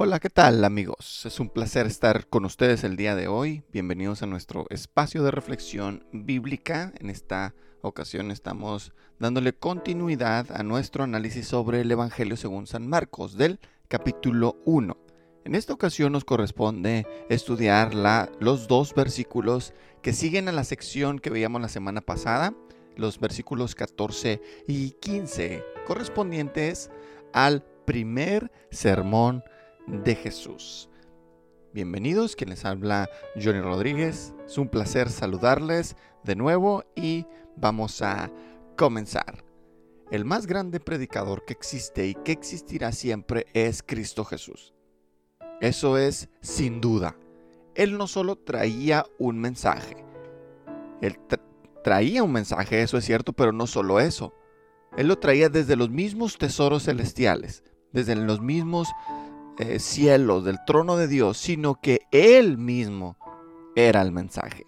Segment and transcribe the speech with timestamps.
[0.00, 1.26] Hola, ¿qué tal amigos?
[1.26, 3.64] Es un placer estar con ustedes el día de hoy.
[3.72, 6.92] Bienvenidos a nuestro espacio de reflexión bíblica.
[7.00, 13.36] En esta ocasión estamos dándole continuidad a nuestro análisis sobre el Evangelio según San Marcos
[13.36, 13.58] del
[13.88, 14.96] capítulo 1.
[15.44, 17.92] En esta ocasión nos corresponde estudiar
[18.38, 22.54] los dos versículos que siguen a la sección que veíamos la semana pasada,
[22.94, 26.88] los versículos 14 y 15, correspondientes
[27.32, 29.42] al primer sermón
[29.90, 30.88] de Jesús.
[31.72, 33.08] Bienvenidos, quien les habla
[33.42, 34.34] Johnny Rodríguez.
[34.46, 38.30] Es un placer saludarles de nuevo y vamos a
[38.76, 39.44] comenzar.
[40.10, 44.74] El más grande predicador que existe y que existirá siempre es Cristo Jesús.
[45.60, 47.16] Eso es sin duda.
[47.74, 50.04] Él no solo traía un mensaje.
[51.00, 51.18] Él
[51.82, 54.34] traía un mensaje, eso es cierto, pero no solo eso.
[54.96, 57.62] Él lo traía desde los mismos tesoros celestiales,
[57.92, 58.88] desde los mismos
[59.58, 63.16] eh, cielos, del trono de Dios, sino que Él mismo
[63.74, 64.66] era el mensaje.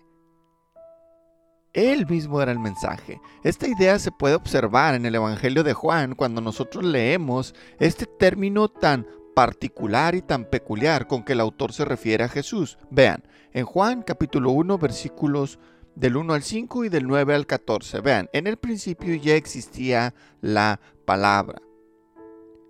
[1.72, 3.20] Él mismo era el mensaje.
[3.44, 8.68] Esta idea se puede observar en el Evangelio de Juan cuando nosotros leemos este término
[8.68, 12.76] tan particular y tan peculiar con que el autor se refiere a Jesús.
[12.90, 15.58] Vean, en Juan capítulo 1 versículos
[15.94, 18.00] del 1 al 5 y del 9 al 14.
[18.00, 21.62] Vean, en el principio ya existía la palabra.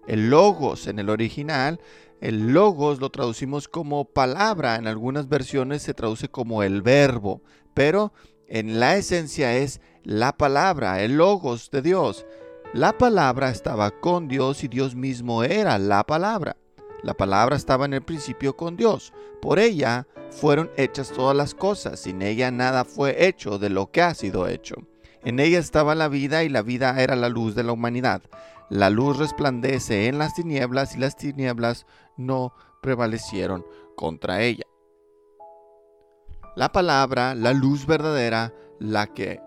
[0.06, 1.80] El logos en el original
[2.20, 8.12] el logos lo traducimos como palabra, en algunas versiones se traduce como el verbo, pero
[8.46, 12.26] en la esencia es la palabra, el logos de Dios.
[12.72, 16.56] La palabra estaba con Dios y Dios mismo era la palabra.
[17.02, 19.12] La palabra estaba en el principio con Dios.
[19.40, 22.00] Por ella fueron hechas todas las cosas.
[22.00, 24.76] Sin ella nada fue hecho de lo que ha sido hecho.
[25.24, 28.22] En ella estaba la vida y la vida era la luz de la humanidad.
[28.70, 34.64] La luz resplandece en las tinieblas y las tinieblas no prevalecieron contra ella.
[36.54, 39.40] La palabra, la luz verdadera, la que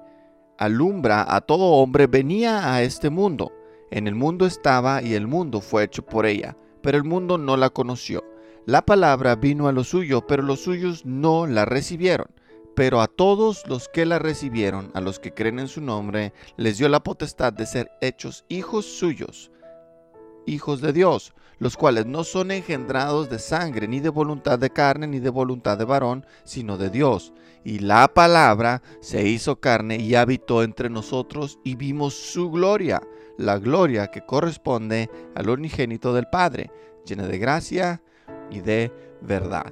[0.58, 3.54] alumbra a todo hombre, venía a este mundo.
[3.92, 7.56] En el mundo estaba y el mundo fue hecho por ella, pero el mundo no
[7.56, 8.26] la conoció.
[8.66, 12.28] La palabra vino a lo suyo, pero los suyos no la recibieron.
[12.76, 16.78] Pero a todos los que la recibieron, a los que creen en su nombre, les
[16.78, 19.52] dio la potestad de ser hechos hijos suyos,
[20.46, 25.08] hijos de Dios, los cuales no son engendrados de sangre, ni de voluntad de carne,
[25.08, 27.32] ni de voluntad de varón, sino de Dios.
[27.64, 33.02] Y la palabra se hizo carne y habitó entre nosotros y vimos su gloria,
[33.38, 36.72] la gloria que corresponde al unigénito del Padre,
[37.06, 38.02] llena de gracia
[38.52, 38.92] y de
[39.22, 39.72] verdad.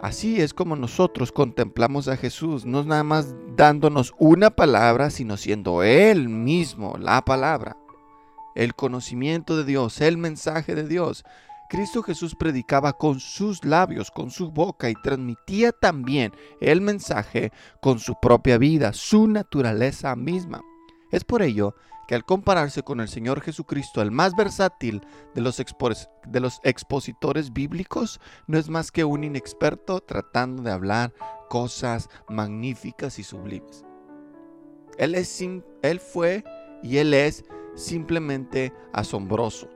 [0.00, 5.82] Así es como nosotros contemplamos a Jesús, no nada más dándonos una palabra, sino siendo
[5.82, 7.76] Él mismo la palabra.
[8.54, 11.22] El conocimiento de Dios, el mensaje de Dios.
[11.68, 16.32] Cristo Jesús predicaba con sus labios, con su boca y transmitía también
[16.62, 20.62] el mensaje con su propia vida, su naturaleza misma.
[21.12, 21.74] Es por ello
[22.10, 25.00] que al compararse con el Señor Jesucristo, el más versátil
[25.32, 25.62] de los,
[26.26, 31.14] de los expositores bíblicos, no es más que un inexperto tratando de hablar
[31.48, 33.84] cosas magníficas y sublimes.
[34.98, 36.42] Él, es, él fue
[36.82, 37.44] y él es
[37.76, 39.68] simplemente asombroso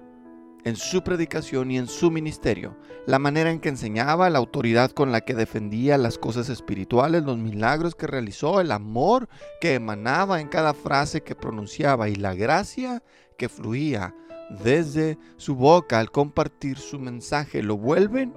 [0.65, 2.77] en su predicación y en su ministerio,
[3.07, 7.37] la manera en que enseñaba, la autoridad con la que defendía las cosas espirituales, los
[7.37, 9.29] milagros que realizó, el amor
[9.61, 13.03] que emanaba en cada frase que pronunciaba y la gracia
[13.37, 14.15] que fluía
[14.63, 18.33] desde su boca al compartir su mensaje, lo vuelven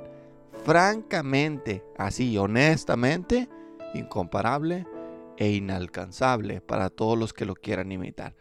[0.66, 3.48] francamente, así honestamente,
[3.94, 4.86] incomparable
[5.38, 8.36] e inalcanzable para todos los que lo quieran imitar.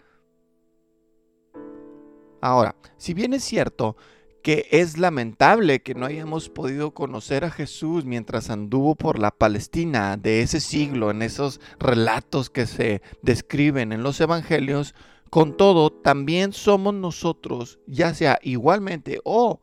[2.41, 3.97] Ahora, si bien es cierto
[4.43, 10.17] que es lamentable que no hayamos podido conocer a Jesús mientras anduvo por la Palestina
[10.17, 14.95] de ese siglo, en esos relatos que se describen en los evangelios,
[15.31, 19.59] con todo, también somos nosotros, ya sea igualmente o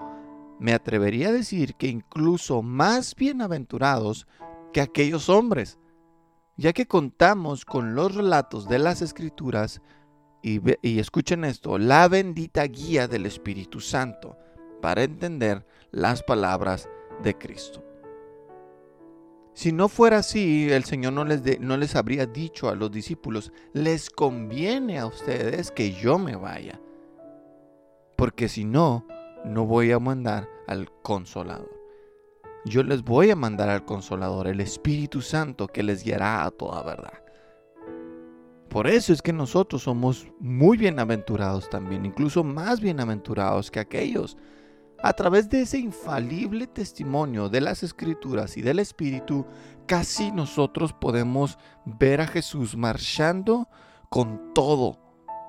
[0.60, 4.28] me atrevería a decir que incluso más bienaventurados
[4.74, 5.80] que aquellos hombres,
[6.58, 9.82] ya que contamos con los relatos de las escrituras
[10.44, 14.38] y, escuchen esto, la bendita guía del Espíritu Santo
[14.82, 16.90] para entender las palabras
[17.24, 17.82] de Cristo.
[19.54, 23.54] Si no fuera así, el Señor no les, no les habría dicho a los discípulos,
[23.72, 26.82] les conviene a ustedes que yo me vaya,
[28.18, 29.08] porque si no,
[29.46, 31.72] no voy a mandar al consolador.
[32.66, 36.82] Yo les voy a mandar al consolador, el Espíritu Santo, que les guiará a toda
[36.84, 37.23] verdad.
[38.74, 44.36] Por eso es que nosotros somos muy bienaventurados también, incluso más bienaventurados que aquellos
[45.04, 49.46] A través de ese infalible testimonio de las escrituras y del Espíritu,
[49.86, 53.68] casi nosotros podemos ver a Jesús marchando
[54.10, 54.98] con todo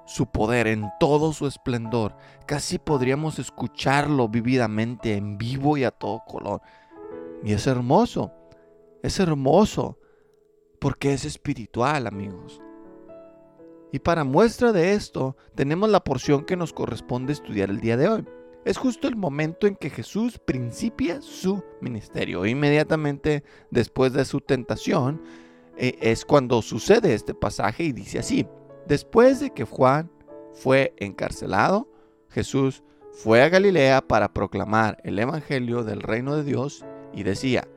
[0.07, 2.17] su poder, en todo su esplendor.
[2.47, 6.61] Casi podríamos escucharlo vividamente, en vivo y a todo color.
[7.43, 8.33] Y es hermoso,
[9.03, 9.99] es hermoso,
[10.79, 12.61] porque es espiritual, amigos.
[13.95, 18.09] Y para muestra de esto, tenemos la porción que nos corresponde estudiar el día de
[18.09, 18.25] hoy.
[18.65, 22.45] Es justo el momento en que Jesús principia su ministerio.
[22.45, 25.23] Inmediatamente después de su tentación,
[25.77, 28.49] eh, es cuando sucede este pasaje y dice así,
[28.89, 30.11] después de que Juan
[30.55, 31.89] fue encarcelado,
[32.31, 32.83] Jesús
[33.13, 37.69] fue a Galilea para proclamar el Evangelio del reino de Dios y decía,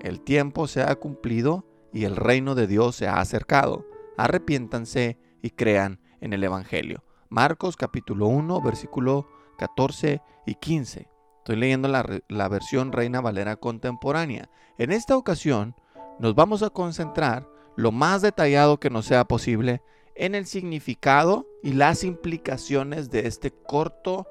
[0.00, 3.84] el tiempo se ha cumplido y el reino de Dios se ha acercado.
[4.16, 7.04] Arrepiéntanse y crean en el Evangelio.
[7.28, 9.28] Marcos capítulo 1, versículo
[9.58, 11.08] 14 y 15.
[11.38, 14.50] Estoy leyendo la, la, versión Reina Valera contemporánea.
[14.78, 15.74] En esta ocasión
[16.18, 19.82] nos vamos a concentrar lo más detallado que nos sea posible
[20.16, 24.26] en el significado y las implicaciones de este corto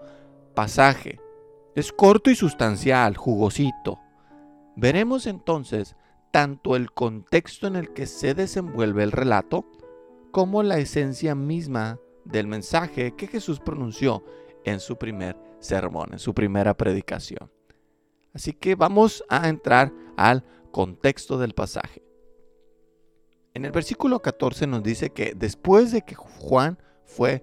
[0.54, 1.20] pasaje.
[1.76, 4.00] Es corto y sustancial, jugosito.
[4.76, 5.96] Veremos entonces
[6.32, 9.66] tanto el contexto en el que se desenvuelve el relato,
[10.36, 14.22] como la esencia misma del mensaje que Jesús pronunció
[14.66, 17.50] en su primer sermón, en su primera predicación.
[18.34, 20.44] Así que vamos a entrar al
[20.74, 22.04] contexto del pasaje.
[23.54, 27.42] En el versículo 14 nos dice que después de que Juan fue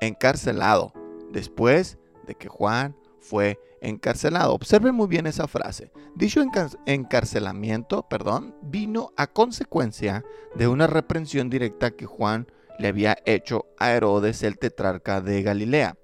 [0.00, 0.92] encarcelado,
[1.30, 4.54] después de que Juan fue encarcelado.
[4.54, 5.90] Observen muy bien esa frase.
[6.14, 6.42] Dicho
[6.86, 10.24] encarcelamiento, perdón, vino a consecuencia
[10.54, 12.46] de una reprensión directa que Juan
[12.78, 15.96] le había hecho a Herodes, el tetrarca de Galilea.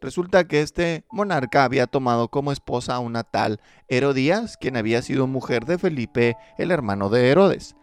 [0.00, 5.26] Resulta que este monarca había tomado como esposa a una tal Herodías, quien había sido
[5.26, 7.74] mujer de Felipe, el hermano de Herodes.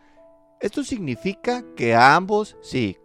[0.59, 2.97] Esto significa que ambos, sí,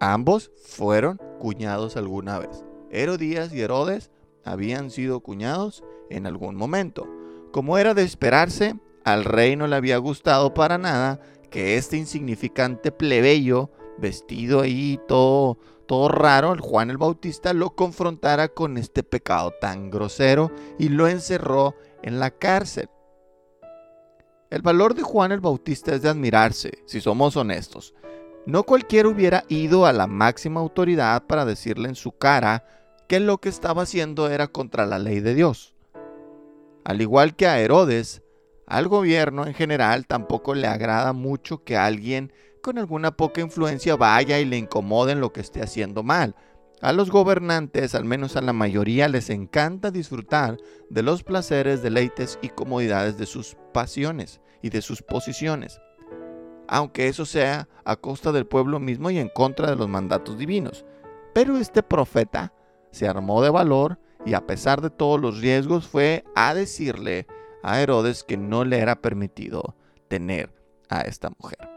[0.00, 2.64] ambos fueron cuñados alguna vez.
[2.90, 4.10] Herodías y Herodes
[4.44, 7.08] habían sido cuñados en algún momento.
[7.52, 11.20] Como era de esperarse, al rey no le había gustado para nada
[11.50, 18.48] que este insignificante plebeyo, vestido ahí todo, todo raro, el Juan el Bautista, lo confrontara
[18.48, 22.88] con este pecado tan grosero y lo encerró en la cárcel.
[24.50, 27.94] El valor de Juan el Bautista es de admirarse, si somos honestos.
[28.46, 32.64] No cualquiera hubiera ido a la máxima autoridad para decirle en su cara
[33.10, 35.74] que lo que estaba haciendo era contra la ley de Dios.
[36.84, 38.22] Al igual que a Herodes,
[38.68, 44.38] al gobierno en general tampoco le agrada mucho que alguien con alguna poca influencia vaya
[44.38, 46.36] y le incomode en lo que esté haciendo mal.
[46.82, 50.58] A los gobernantes, al menos a la mayoría, les encanta disfrutar
[50.88, 55.80] de los placeres, deleites y comodidades de sus pasiones y de sus posiciones,
[56.68, 60.84] aunque eso sea a costa del pueblo mismo y en contra de los mandatos divinos.
[61.34, 62.52] Pero este profeta
[62.90, 67.26] se armó de valor y a pesar de todos los riesgos fue a decirle
[67.62, 69.74] a Herodes que no le era permitido
[70.08, 70.52] tener
[70.88, 71.68] a esta mujer.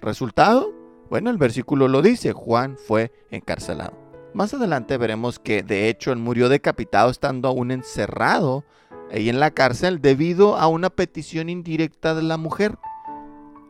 [0.00, 0.72] ¿Resultado?
[1.10, 3.98] Bueno, el versículo lo dice, Juan fue encarcelado.
[4.32, 8.64] Más adelante veremos que de hecho él murió decapitado estando aún encerrado
[9.10, 12.78] ahí en la cárcel debido a una petición indirecta de la mujer,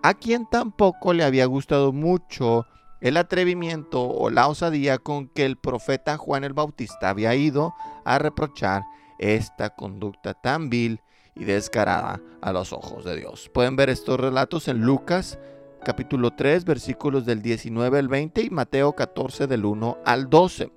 [0.03, 2.67] a quien tampoco le había gustado mucho
[3.01, 8.19] el atrevimiento o la osadía con que el profeta Juan el Bautista había ido a
[8.19, 8.83] reprochar
[9.19, 11.01] esta conducta tan vil
[11.35, 13.51] y descarada a los ojos de Dios.
[13.53, 15.39] Pueden ver estos relatos en Lucas
[15.85, 20.71] capítulo 3 versículos del 19 al 20 y Mateo 14 del 1 al 12.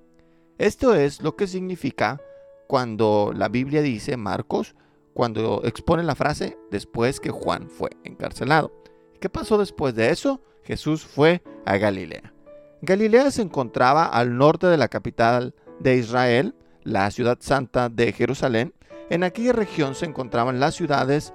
[0.57, 2.21] Esto es lo que significa
[2.67, 4.75] cuando la Biblia dice, Marcos,
[5.13, 8.71] cuando expone la frase después que Juan fue encarcelado.
[9.19, 10.41] ¿Qué pasó después de eso?
[10.63, 12.33] Jesús fue a Galilea.
[12.81, 18.73] Galilea se encontraba al norte de la capital de Israel, la ciudad santa de Jerusalén.
[19.09, 21.33] En aquella región se encontraban las ciudades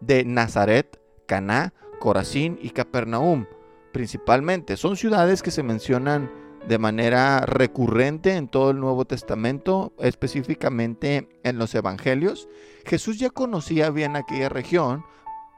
[0.00, 3.46] de Nazaret, Caná, Corazín y Capernaum,
[3.92, 4.76] principalmente.
[4.76, 6.30] Son ciudades que se mencionan
[6.66, 12.48] de manera recurrente en todo el Nuevo Testamento, específicamente en los Evangelios.
[12.84, 15.04] Jesús ya conocía bien aquella región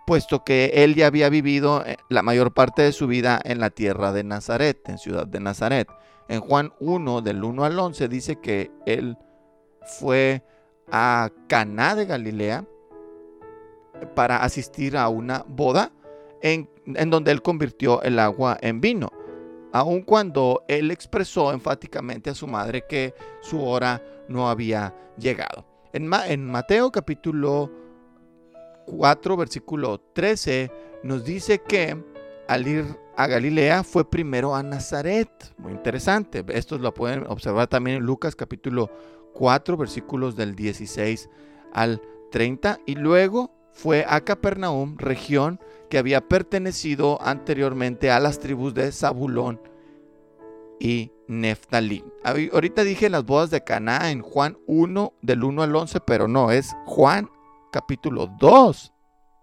[0.06, 3.70] puesto que él ya había vivido eh, la mayor parte de su vida en la
[3.70, 5.88] tierra de Nazaret, en ciudad de Nazaret.
[6.28, 9.16] En Juan 1, del 1 al 11, dice que él
[9.84, 10.42] fue
[10.90, 12.64] a Caná de Galilea
[14.14, 15.92] para asistir a una boda
[16.42, 19.10] en, en donde él convirtió el agua en vino,
[19.72, 25.64] aun cuando él expresó enfáticamente a su madre que su hora no había llegado.
[25.92, 27.70] En, en Mateo capítulo
[28.86, 30.70] 4, versículo 13,
[31.02, 31.96] nos dice que
[32.48, 32.84] al ir
[33.16, 35.30] a Galilea fue primero a Nazaret.
[35.58, 36.44] Muy interesante.
[36.48, 38.90] Esto lo pueden observar también en Lucas capítulo
[39.34, 41.28] 4, versículos del 16
[41.72, 42.80] al 30.
[42.86, 49.60] Y luego fue a Capernaum, región que había pertenecido anteriormente a las tribus de Zabulón
[50.78, 52.04] y Neftalí.
[52.24, 56.50] Ahorita dije las bodas de Caná en Juan 1 del 1 al 11, pero no,
[56.50, 57.30] es Juan
[57.72, 58.92] capítulo 2,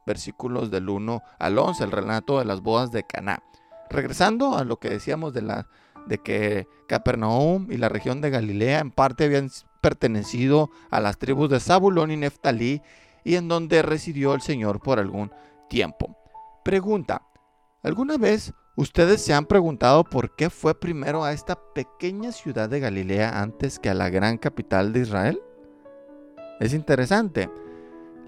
[0.05, 3.43] versículos del 1 al 11, el relato de las bodas de Caná.
[3.89, 5.67] Regresando a lo que decíamos de la
[6.05, 9.49] de que Capernaum y la región de Galilea en parte habían
[9.81, 12.81] pertenecido a las tribus de Zabulón y Neftalí
[13.23, 15.31] y en donde residió el Señor por algún
[15.69, 16.17] tiempo.
[16.63, 17.21] Pregunta,
[17.83, 22.79] ¿alguna vez ustedes se han preguntado por qué fue primero a esta pequeña ciudad de
[22.79, 25.41] Galilea antes que a la gran capital de Israel?
[26.59, 27.49] Es interesante.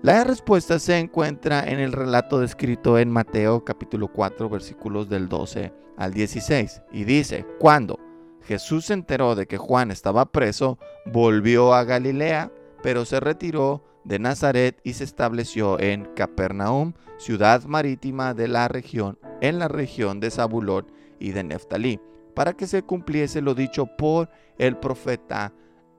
[0.03, 5.71] La respuesta se encuentra en el relato descrito en Mateo capítulo 4 versículos del 12
[5.95, 7.99] al 16 y dice, cuando
[8.41, 14.17] Jesús se enteró de que Juan estaba preso, volvió a Galilea, pero se retiró de
[14.17, 20.31] Nazaret y se estableció en Capernaum, ciudad marítima de la región, en la región de
[20.31, 21.99] Zabulón y de Neftalí,
[22.33, 25.53] para que se cumpliese lo dicho por el profeta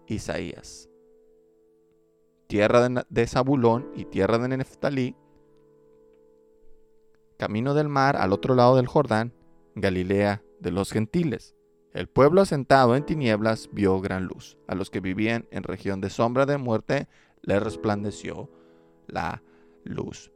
[0.09, 0.89] Isaías.
[2.53, 5.17] Tierra de, Zabulón y tierra de Neftalí,
[7.39, 9.33] camino del mar al otro lado del Jordán,
[9.75, 11.57] Galilea de los gentiles.
[11.95, 14.59] El pueblo asentado en tinieblas vio gran luz.
[14.69, 17.09] A los que vivían en región de sombra de muerte
[17.41, 18.51] le resplandeció
[19.07, 19.43] la
[19.83, 20.31] luz.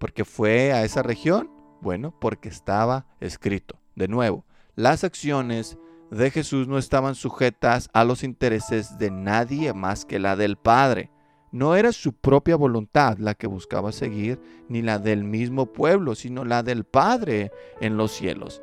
[0.00, 1.48] ¿Por qué fue a esa región?
[1.80, 3.78] Bueno, porque estaba escrito.
[3.94, 5.78] De nuevo, las acciones
[6.10, 11.12] de Jesús no estaban sujetas a los intereses de nadie más que la del Padre.
[11.52, 16.46] No era su propia voluntad la que buscaba seguir, ni la del mismo pueblo, sino
[16.46, 18.62] la del Padre en los cielos.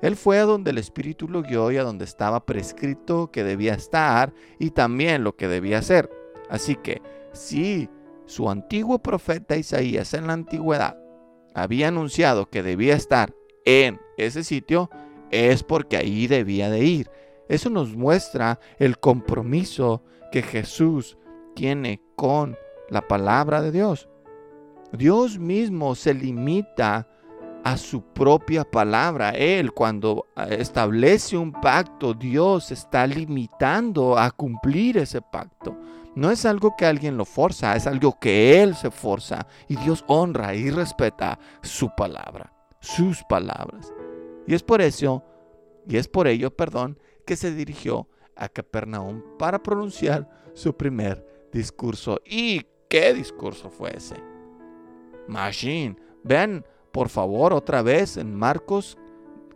[0.00, 3.74] Él fue a donde el Espíritu lo guió y a donde estaba prescrito que debía
[3.74, 6.08] estar y también lo que debía hacer.
[6.48, 7.02] Así que
[7.32, 7.90] si
[8.26, 10.96] su antiguo profeta Isaías en la antigüedad
[11.52, 14.88] había anunciado que debía estar en ese sitio,
[15.32, 17.10] es porque ahí debía de ir.
[17.48, 21.17] Eso nos muestra el compromiso que Jesús
[21.58, 22.56] tiene con
[22.88, 24.08] la palabra de Dios.
[24.92, 27.08] Dios mismo se limita
[27.64, 29.30] a su propia palabra.
[29.30, 35.76] Él cuando establece un pacto, Dios está limitando a cumplir ese pacto.
[36.14, 39.48] No es algo que alguien lo forza, es algo que Él se forza.
[39.66, 43.92] Y Dios honra y respeta su palabra, sus palabras.
[44.46, 45.24] Y es por eso,
[45.88, 52.20] y es por ello, perdón, que se dirigió a Capernaum para pronunciar su primer discurso.
[52.24, 54.16] ¿Y qué discurso fue ese?
[55.26, 55.96] Machine.
[56.24, 58.98] Ven, por favor, otra vez en Marcos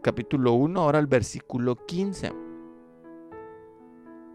[0.03, 2.33] capítulo 1, ahora el versículo 15.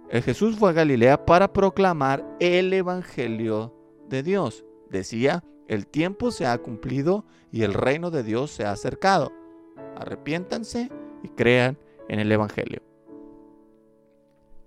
[0.10, 3.74] El Jesús fue a Galilea para proclamar el Evangelio
[4.08, 4.64] de Dios.
[4.90, 9.34] Decía, el tiempo se ha cumplido y el reino de Dios se ha acercado.
[9.98, 10.90] Arrepiéntanse
[11.24, 12.82] y crean en el Evangelio.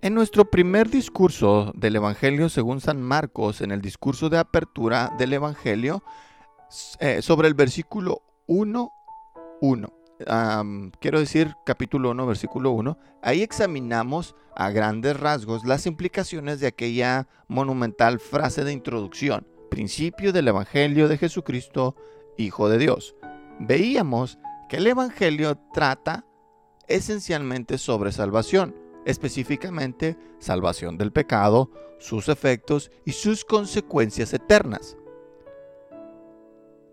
[0.03, 5.33] En nuestro primer discurso del Evangelio según San Marcos, en el discurso de apertura del
[5.33, 6.03] Evangelio,
[6.99, 8.91] eh, sobre el versículo 1,
[9.61, 9.93] 1
[10.99, 17.27] quiero decir capítulo 1, versículo 1, ahí examinamos a grandes rasgos las implicaciones de aquella
[17.47, 21.95] monumental frase de introducción, principio del Evangelio de Jesucristo,
[22.37, 23.15] Hijo de Dios.
[23.59, 24.39] Veíamos
[24.69, 26.25] que el Evangelio trata
[26.87, 34.97] esencialmente sobre salvación, específicamente salvación del pecado, sus efectos y sus consecuencias eternas.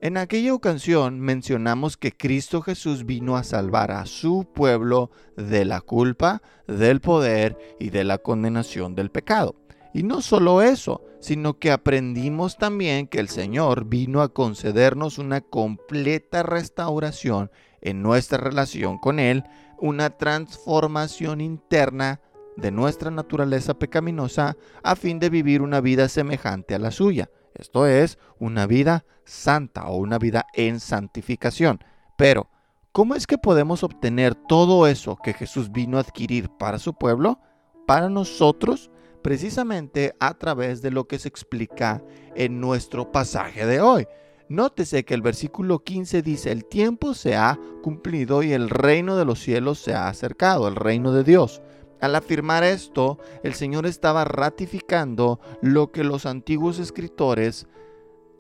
[0.01, 5.81] En aquella ocasión mencionamos que Cristo Jesús vino a salvar a su pueblo de la
[5.81, 9.57] culpa, del poder y de la condenación del pecado.
[9.93, 15.41] Y no solo eso, sino que aprendimos también que el Señor vino a concedernos una
[15.41, 17.51] completa restauración
[17.81, 19.43] en nuestra relación con Él,
[19.81, 22.21] una transformación interna
[22.57, 27.31] de nuestra naturaleza pecaminosa a fin de vivir una vida semejante a la suya.
[27.55, 31.85] Esto es una vida santa o una vida en santificación.
[32.17, 32.51] Pero,
[32.93, 37.39] ¿cómo es que podemos obtener todo eso que Jesús vino a adquirir para su pueblo?
[37.87, 38.91] Para nosotros,
[39.23, 42.03] precisamente a través de lo que se explica
[42.35, 44.07] en nuestro pasaje de hoy.
[44.49, 49.27] Nótese que el versículo 15 dice, el tiempo se ha cumplido y el reino de
[49.27, 51.61] los cielos se ha acercado, el reino de Dios.
[52.01, 57.67] Al afirmar esto, el Señor estaba ratificando lo que los antiguos escritores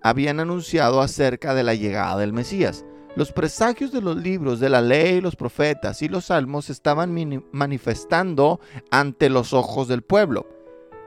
[0.02, 2.86] habían anunciado acerca de la llegada del Mesías.
[3.14, 8.60] Los presagios de los libros de la ley, los profetas y los salmos estaban manifestando
[8.90, 10.46] ante los ojos del pueblo.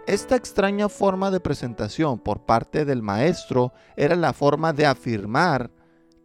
[0.08, 5.70] Esta extraña forma de presentación por parte del maestro era la forma de afirmar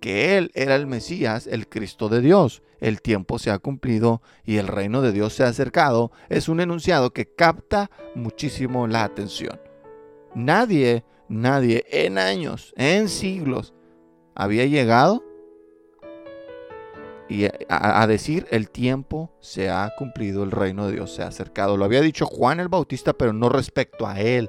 [0.00, 2.62] que Él era el Mesías, el Cristo de Dios.
[2.80, 6.10] El tiempo se ha cumplido y el reino de Dios se ha acercado.
[6.28, 9.60] Es un enunciado que capta muchísimo la atención.
[10.34, 13.74] Nadie, nadie en años, en siglos,
[14.34, 15.22] había llegado
[17.28, 21.76] y a, decir el tiempo se ha cumplido, el reino de Dios se ha acercado.
[21.76, 24.48] Lo había dicho Juan el Bautista, pero no respecto a él,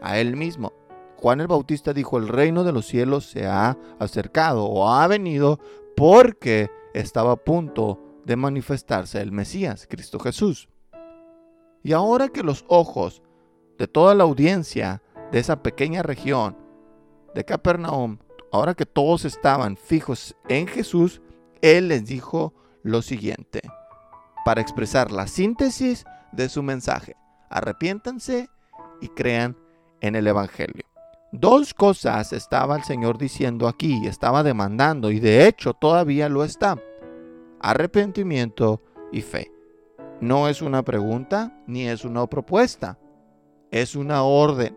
[0.00, 0.72] a él mismo.
[1.16, 5.58] Juan el Bautista dijo, el reino de los cielos se ha acercado o ha venido
[5.96, 10.68] porque estaba a punto de manifestarse el Mesías, Cristo Jesús.
[11.82, 13.22] Y ahora que los ojos
[13.78, 16.56] de toda la audiencia de esa pequeña región
[17.34, 18.18] de Capernaum,
[18.52, 21.20] ahora que todos estaban fijos en Jesús,
[21.64, 22.52] Él les dijo
[22.82, 23.62] lo siguiente,
[24.44, 27.16] para expresar la síntesis de su mensaje.
[27.48, 28.50] Arrepiéntanse
[29.00, 29.56] y crean
[30.02, 30.84] en el Evangelio.
[31.32, 36.76] Dos cosas estaba el Señor diciendo aquí, estaba demandando y de hecho todavía lo está.
[37.60, 39.50] Arrepentimiento y fe.
[40.20, 42.98] No es una pregunta ni es una propuesta,
[43.70, 44.76] es una orden.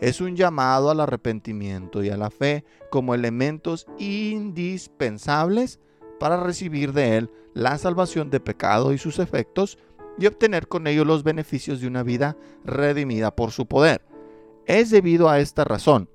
[0.00, 5.78] Es un llamado al arrepentimiento y a la fe como elementos indispensables
[6.22, 9.76] para recibir de Él la salvación de pecado y sus efectos
[10.16, 14.04] y obtener con ello los beneficios de una vida redimida por su poder.
[14.64, 16.08] Es debido a esta razón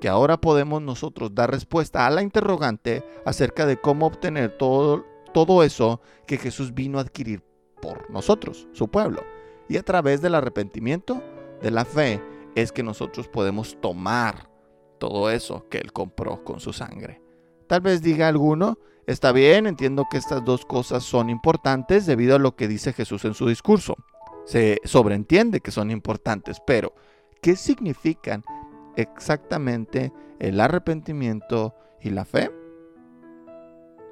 [0.00, 5.62] que ahora podemos nosotros dar respuesta a la interrogante acerca de cómo obtener todo, todo
[5.62, 7.40] eso que Jesús vino a adquirir
[7.80, 9.22] por nosotros, su pueblo.
[9.68, 11.22] Y a través del arrepentimiento,
[11.62, 12.20] de la fe,
[12.56, 14.50] es que nosotros podemos tomar
[14.98, 17.22] todo eso que Él compró con su sangre.
[17.68, 18.76] Tal vez diga alguno,
[19.06, 23.24] está bien, entiendo que estas dos cosas son importantes debido a lo que dice Jesús
[23.24, 23.96] en su discurso.
[24.44, 26.92] Se sobreentiende que son importantes, pero
[27.42, 28.44] ¿Qué significan
[28.94, 32.52] exactamente el arrepentimiento y la fe?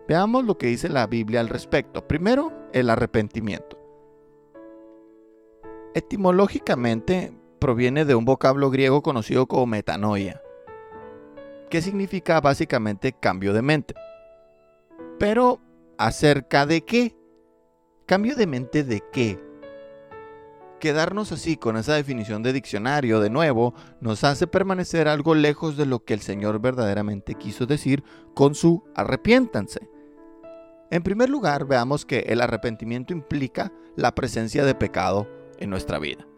[0.08, 2.08] Veamos lo que dice la Biblia al respecto.
[2.08, 3.78] Primero, el arrepentimiento.
[5.94, 10.42] Etimológicamente proviene de un vocablo griego conocido como metanoia,
[11.70, 13.94] que significa básicamente cambio de mente.
[15.20, 15.60] Pero,
[15.98, 17.14] ¿acerca de qué?
[18.06, 19.38] ¿Cambio de mente de qué?
[20.80, 25.84] Quedarnos así con esa definición de diccionario de nuevo nos hace permanecer algo lejos de
[25.84, 28.02] lo que el Señor verdaderamente quiso decir
[28.32, 29.90] con su arrepiéntanse.
[30.90, 35.28] En primer lugar, veamos que el arrepentimiento implica la presencia de pecado
[35.58, 36.29] en nuestra vida.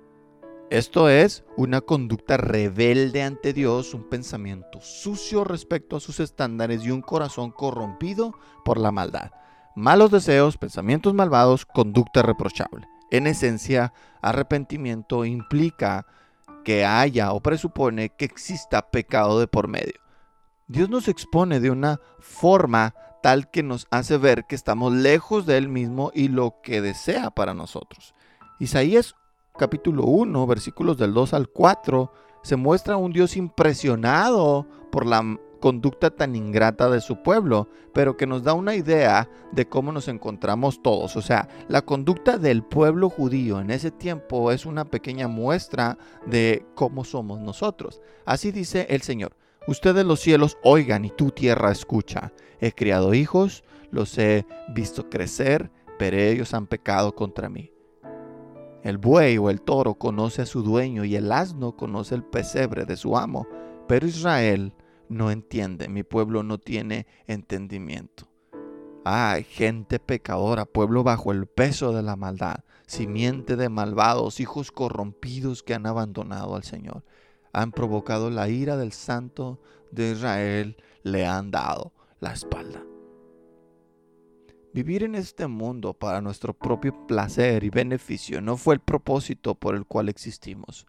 [0.73, 6.91] Esto es una conducta rebelde ante Dios, un pensamiento sucio respecto a sus estándares y
[6.91, 8.33] un corazón corrompido
[8.65, 9.33] por la maldad.
[9.77, 12.89] Malos deseos, pensamientos malvados, conducta reprochable.
[13.11, 16.07] En esencia, arrepentimiento implica
[16.65, 20.01] que haya o presupone que exista pecado de por medio.
[20.69, 25.59] Dios nos expone de una forma tal que nos hace ver que estamos lejos de
[25.59, 28.15] Él mismo y lo que desea para nosotros.
[28.59, 29.17] Isaías
[29.59, 32.12] capítulo 1, versículos del 2 al 4,
[32.43, 38.27] se muestra un Dios impresionado por la conducta tan ingrata de su pueblo, pero que
[38.27, 41.17] nos da una idea de cómo nos encontramos todos.
[41.17, 46.67] O sea, la conducta del pueblo judío en ese tiempo es una pequeña muestra de
[46.75, 48.01] cómo somos nosotros.
[48.27, 49.37] Así dice el Señor.
[49.69, 52.33] Ustedes los cielos oigan y tu tierra escucha.
[52.61, 53.62] He criado hijos,
[53.93, 57.72] los he visto crecer, pero ellos han pecado contra mí.
[58.83, 62.85] El buey o el toro conoce a su dueño y el asno conoce el pesebre
[62.85, 63.47] de su amo,
[63.87, 64.75] pero Israel
[65.09, 68.29] no entiende, mi pueblo no tiene entendimiento.
[69.05, 75.62] Ay, gente pecadora, pueblo bajo el peso de la maldad, simiente de malvados, hijos corrompidos
[75.62, 77.05] que han abandonado al Señor.
[77.53, 82.83] Han provocado la ira del Santo de Israel, le han dado la espalda.
[84.75, 89.75] Vivir en este mundo para nuestro propio placer y beneficio no fue el propósito por
[89.75, 90.87] el cual existimos.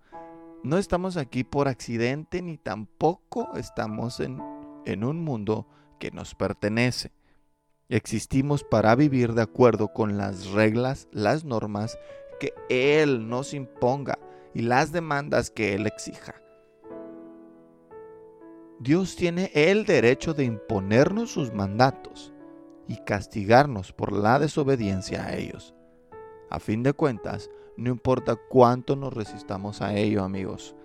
[0.63, 4.41] No estamos aquí por accidente ni tampoco estamos en,
[4.85, 5.67] en un mundo
[5.99, 7.11] que nos pertenece.
[7.89, 11.99] Existimos para vivir de acuerdo con las reglas, las normas
[12.39, 14.17] que Él nos imponga
[14.53, 16.35] y las demandas que Él exija.
[18.79, 22.32] Dios tiene el derecho de imponernos sus mandatos
[22.87, 25.73] y castigarnos por la desobediencia a ellos.
[26.49, 30.75] A fin de cuentas, no importa cuánto nos resistamos a ello, amigos.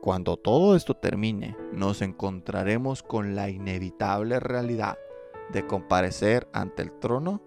[0.00, 4.98] Cuando todo esto termine, nos encontraremos con la inevitable realidad
[5.52, 7.40] de comparecer ante el trono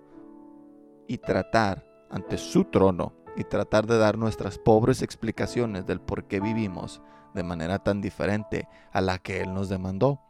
[1.07, 6.39] y tratar, ante su trono, y tratar de dar nuestras pobres explicaciones del por qué
[6.39, 7.01] vivimos
[7.33, 10.21] de manera tan diferente a la que Él nos demandó.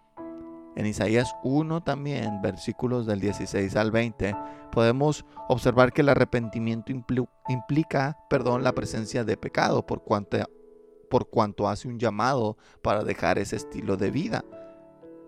[0.76, 4.36] En Isaías 1 también, versículos del 16 al 20,
[4.74, 6.92] podemos observar que el arrepentimiento
[7.48, 13.96] implica, perdón, la presencia de pecado por cuanto, hace un llamado para dejar ese estilo
[13.96, 14.44] de vida.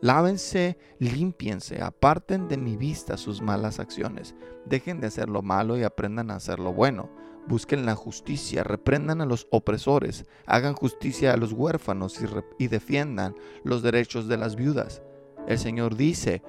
[0.01, 5.83] Lávense, limpiense, aparten de mi vista sus malas acciones, dejen de hacer lo malo y
[5.83, 7.10] aprendan a hacer lo bueno.
[7.47, 12.19] Busquen la justicia, reprendan a los opresores, hagan justicia a los huérfanos
[12.60, 13.33] y defiendan
[13.63, 15.01] los derechos de las viudas
[15.47, 16.43] el Señor dice,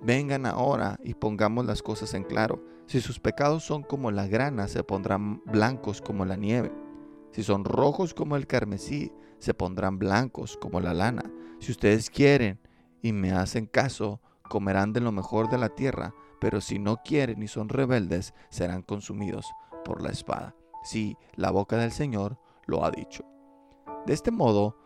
[0.00, 2.62] vengan ahora y pongamos las cosas en claro.
[2.86, 6.72] Si sus pecados son como la grana, se pondrán blancos como la nieve.
[7.32, 11.30] Si son rojos como el carmesí, se pondrán blancos como la lana.
[11.58, 12.60] Si ustedes quieren
[13.02, 17.42] y me hacen caso, comerán de lo mejor de la tierra, pero si no quieren
[17.42, 19.46] y son rebeldes, serán consumidos
[19.84, 20.54] por la espada.
[20.84, 23.24] Sí, la boca del Señor lo ha dicho.
[24.06, 24.76] De este modo,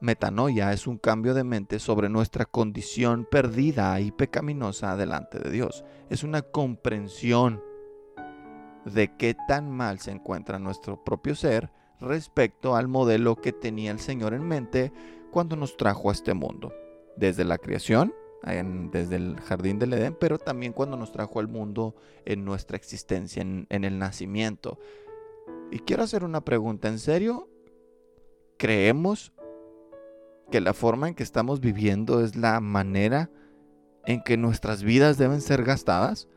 [0.00, 5.84] Metanoia es un cambio de mente sobre nuestra condición perdida y pecaminosa delante de Dios.
[6.10, 7.62] Es una comprensión
[8.84, 13.98] de qué tan mal se encuentra nuestro propio ser respecto al modelo que tenía el
[13.98, 14.92] Señor en mente
[15.30, 16.72] cuando nos trajo a este mundo.
[17.16, 18.14] Desde la creación,
[18.92, 23.42] desde el jardín del Edén, pero también cuando nos trajo al mundo en nuestra existencia,
[23.42, 24.78] en el nacimiento.
[25.70, 27.48] Y quiero hacer una pregunta, ¿en serio?
[28.58, 29.32] ¿Creemos
[30.50, 33.30] que la forma en que estamos viviendo es la manera
[34.04, 36.28] en que nuestras vidas deben ser gastadas?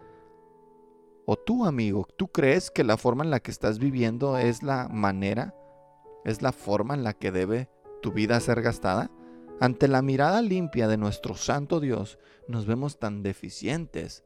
[1.25, 4.87] ¿O tú, amigo, tú crees que la forma en la que estás viviendo es la
[4.87, 5.53] manera,
[6.25, 7.69] es la forma en la que debe
[8.01, 9.11] tu vida ser gastada?
[9.61, 12.17] Ante la mirada limpia de nuestro Santo Dios,
[12.47, 14.23] nos vemos tan deficientes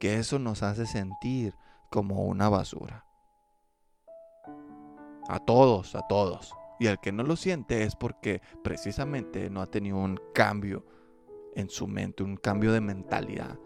[0.00, 1.54] que eso nos hace sentir
[1.90, 3.04] como una basura.
[5.28, 6.54] A todos, a todos.
[6.78, 10.84] Y al que no lo siente es porque precisamente no ha tenido un cambio
[11.54, 13.58] en su mente, un cambio de mentalidad.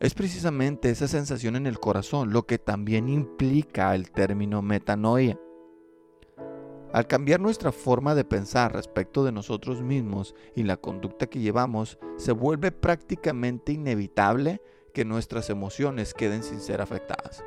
[0.00, 5.38] Es precisamente esa sensación en el corazón lo que también implica el término metanoia.
[6.92, 11.98] Al cambiar nuestra forma de pensar respecto de nosotros mismos y la conducta que llevamos,
[12.16, 14.60] se vuelve prácticamente inevitable
[14.92, 17.44] que nuestras emociones queden sin ser afectadas.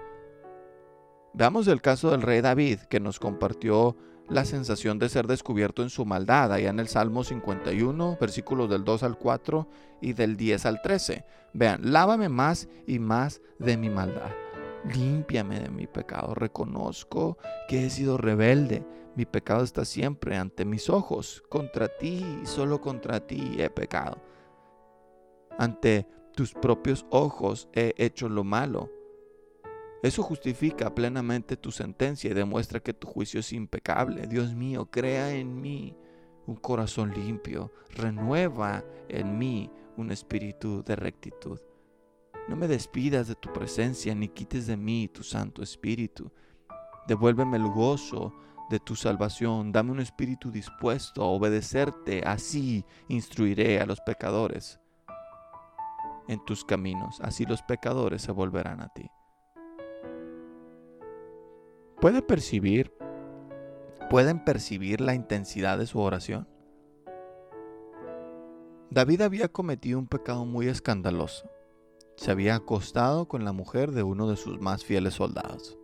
[1.35, 3.97] Veamos el caso del rey David, que nos compartió
[4.29, 8.83] la sensación de ser descubierto en su maldad, allá en el Salmo 51, versículos del
[8.83, 9.67] 2 al 4
[9.99, 11.25] y del 10 al 13.
[11.53, 14.29] Vean, lávame más y más de mi maldad.
[14.93, 16.35] Límpiame de mi pecado.
[16.35, 18.85] Reconozco que he sido rebelde.
[19.15, 21.43] Mi pecado está siempre ante mis ojos.
[21.49, 24.21] Contra ti y solo contra ti he pecado.
[25.57, 28.91] Ante tus propios ojos he hecho lo malo
[30.03, 34.27] eso justifica plenamente tu sentencia y demuestra que tu juicio es impecable.
[34.27, 35.95] Dios mío, crea en mí
[36.45, 41.57] un corazón limpio, renueva en mí un espíritu de rectitud.
[42.49, 46.29] No me despidas de tu presencia ni quites de mí tu Santo Espíritu.
[47.07, 48.33] Devuélveme el gozo
[48.69, 54.81] de tu salvación, dame un espíritu dispuesto a obedecerte, así instruiré a los pecadores
[56.27, 59.09] en tus caminos, así los pecadores se volverán a ti.
[62.03, 62.91] ¿Puede percibir,
[64.09, 66.49] pueden percibir la intensidad de su oración?
[68.89, 71.49] David había cometido un pecado muy escandaloso.
[72.17, 75.79] Se había acostado con la mujer de uno de sus más fieles soldados.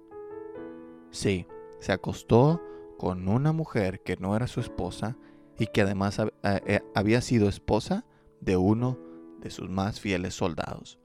[1.09, 1.47] Sí,
[1.79, 2.61] se acostó
[2.97, 5.15] con una mujer que no era su esposa
[5.57, 8.03] y que además eh, eh, había sido esposa
[8.41, 8.99] de uno
[9.39, 10.99] de sus más fieles soldados.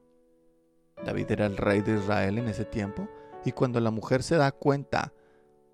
[1.05, 3.09] David era el rey de Israel en ese tiempo
[3.45, 5.13] y cuando la mujer se da cuenta,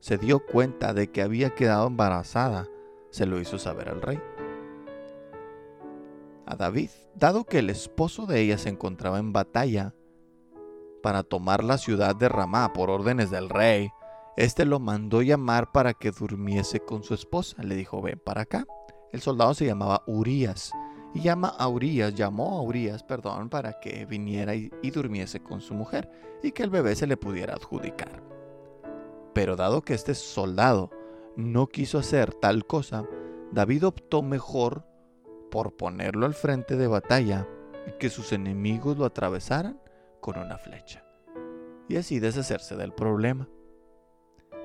[0.01, 2.67] se dio cuenta de que había quedado embarazada,
[3.11, 4.21] se lo hizo saber al rey.
[6.47, 9.95] A David, dado que el esposo de ella se encontraba en batalla
[11.03, 13.91] para tomar la ciudad de Ramá por órdenes del rey,
[14.37, 17.63] éste lo mandó llamar para que durmiese con su esposa.
[17.63, 18.67] Le dijo, ven para acá.
[19.13, 20.73] El soldado se llamaba Urias
[21.15, 25.61] y llama a Urias, llamó a Urias, perdón, para que viniera y, y, durmiese con
[25.61, 26.09] su mujer
[26.43, 28.23] y que el bebé se le pudiera adjudicar.
[29.35, 30.91] Pero dado que este soldado
[31.37, 33.05] no quiso hacer tal cosa,
[33.53, 34.85] David optó mejor
[35.51, 37.49] por ponerlo al frente de batalla
[37.87, 39.81] y que sus enemigos lo atravesaran
[40.21, 41.05] con una flecha.
[41.89, 43.49] y así deshacerse del problema.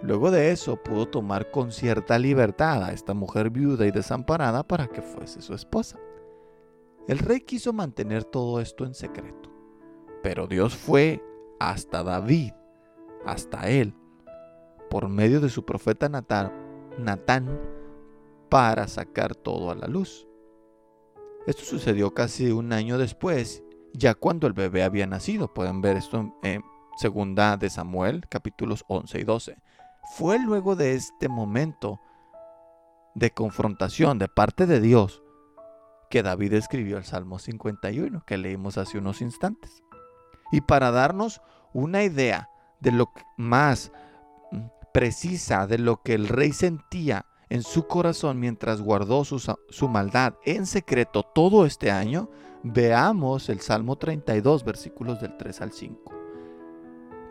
[0.03, 4.85] Luego de eso pudo tomar con cierta libertad a esta mujer viuda y desamparada para
[4.85, 5.97] que fuese su esposa.
[7.07, 9.51] El rey quiso mantener todo esto en secreto,
[10.23, 11.23] pero Dios fue
[11.59, 12.51] hasta David,
[13.25, 13.93] hasta él,
[14.89, 17.61] por medio de su profeta Natán,
[18.49, 20.27] para sacar todo a la luz.
[21.45, 23.63] Esto sucedió casi un año después,
[23.93, 25.53] ya cuando el bebé había nacido.
[25.53, 26.63] Pueden ver esto en
[26.97, 29.57] segunda de Samuel, capítulos 11 y 12.
[30.15, 32.01] Fue luego de este momento
[33.13, 35.21] de confrontación de parte de Dios
[36.09, 39.83] que David escribió el Salmo 51 que leímos hace unos instantes.
[40.51, 41.41] Y para darnos
[41.73, 43.91] una idea de lo más
[44.51, 49.89] mm, precisa de lo que el rey sentía en su corazón mientras guardó su, su,
[49.89, 52.29] maldad en secreto todo este año,
[52.63, 56.11] veamos el Salmo 32, versículos del 3 al 5.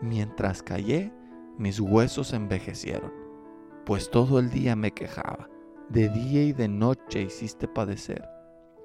[0.01, 1.11] Mientras callé,
[1.57, 3.11] mis huesos envejecieron,
[3.85, 5.49] pues todo el día me quejaba.
[5.89, 8.27] De día y de noche hiciste padecer,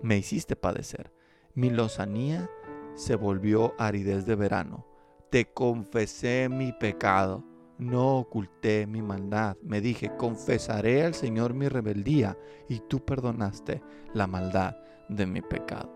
[0.03, 1.13] me hiciste padecer.
[1.55, 2.51] Mi lozanía
[2.95, 4.87] se volvió aridez de verano.
[5.31, 7.45] Te confesé mi pecado,
[7.79, 9.57] no oculté mi maldad.
[9.63, 12.37] Me dije, confesaré al Señor mi rebeldía,
[12.69, 13.83] y tú perdonaste
[14.13, 14.77] la maldad
[15.09, 15.95] de mi pecado.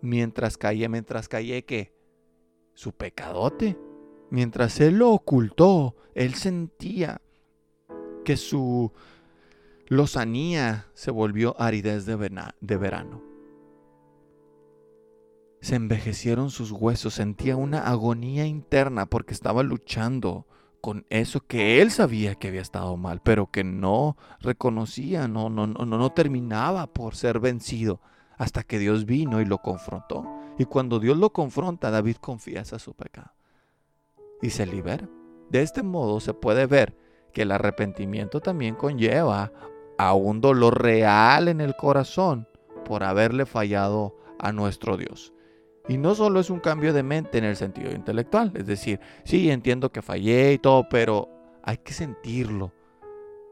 [0.00, 1.94] Mientras callé, mientras callé, ¿qué?
[2.74, 3.78] Su pecadote
[4.30, 7.20] Mientras él lo ocultó, él sentía
[8.24, 8.92] que su
[9.88, 12.16] lozanía se volvió aridez de,
[12.76, 13.22] verano.
[15.60, 20.46] Se envejecieron sus huesos, sentía una agonía interna porque estaba luchando
[20.80, 25.66] con eso que él sabía que había estado mal, pero que no reconocía, no, no,
[25.66, 28.00] no, no terminaba por ser vencido
[28.36, 30.24] hasta que Dios vino y lo confrontó.
[30.58, 33.32] Y cuando Dios lo confronta, David confiesa su pecado
[34.42, 35.08] y se libera.
[35.50, 36.96] De este modo se puede ver
[37.32, 39.52] que el arrepentimiento también conlleva
[39.98, 42.48] a un dolor real en el corazón
[42.84, 45.32] por haberle fallado a nuestro Dios.
[45.88, 49.50] Y no solo es un cambio de mente en el sentido intelectual, es decir, sí,
[49.50, 51.28] entiendo que fallé y todo, pero
[51.62, 52.72] hay que sentirlo,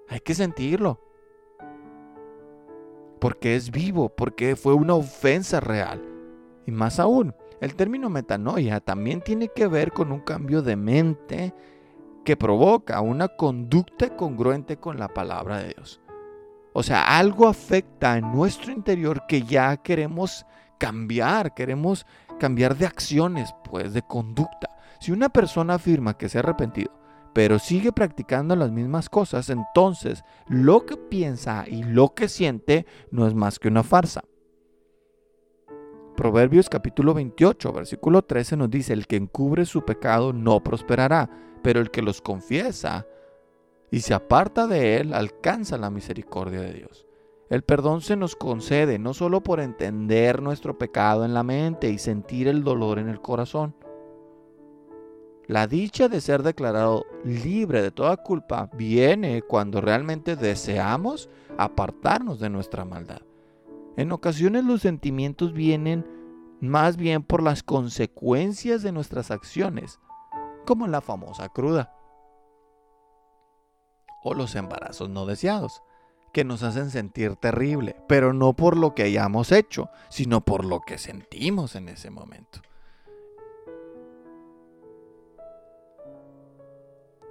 [0.09, 1.01] hay que sentirlo.
[3.21, 6.03] Porque es vivo, porque fue una ofensa real.
[6.67, 11.55] Y más aún, el término metanoia también tiene que ver con un cambio de mente
[12.25, 16.01] que provoca una conducta congruente con la palabra de Dios.
[16.77, 20.45] O sea, algo afecta en nuestro interior que ya queremos
[20.77, 22.05] cambiar, queremos
[22.41, 24.69] cambiar de acciones, pues de conducta.
[24.99, 26.91] Si una persona afirma que se ha arrepentido,
[27.33, 33.29] pero sigue practicando las mismas cosas, entonces lo que piensa y lo que siente no
[33.29, 34.25] es más que una farsa.
[36.17, 41.31] Proverbios capítulo 28, versículo 13 nos dice, el que encubre su pecado no prosperará,
[41.63, 43.07] pero el que los confiesa
[43.95, 47.07] y se aparta de él alcanza la misericordia de Dios.
[47.49, 51.99] El perdón se nos concede no solo por entender nuestro pecado en la mente y
[51.99, 53.77] sentir el dolor en el corazón.
[55.47, 62.51] La dicha de ser declarado libre de toda culpa viene cuando realmente deseamos apartarnos de
[62.51, 63.23] nuestra maldad.
[63.97, 66.05] En ocasiones los sentimientos vienen
[66.61, 70.01] más bien por las consecuencias de nuestras acciones,
[70.67, 71.93] como la famosa cruda
[74.25, 75.83] o los embarazos no deseados,
[76.33, 80.81] que nos hacen sentir terrible, pero no por lo que hayamos hecho, sino por lo
[80.81, 82.61] que sentimos en ese momento.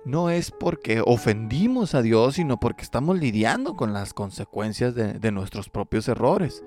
[0.05, 5.69] no es porque ofendimos a Dios, sino porque estamos lidiando con las consecuencias de, nuestros
[5.69, 6.63] propios errores.